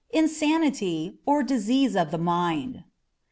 [0.09, 2.85] INSANITY; OR, DISEASE OF THE MIND.